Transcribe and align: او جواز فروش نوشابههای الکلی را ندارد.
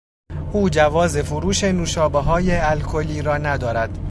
او 0.53 0.69
جواز 0.69 1.17
فروش 1.17 1.63
نوشابههای 1.63 2.51
الکلی 2.55 3.21
را 3.21 3.37
ندارد. 3.37 3.97